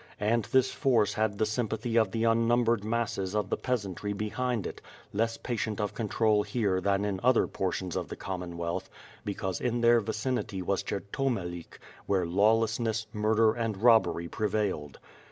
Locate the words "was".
10.63-10.81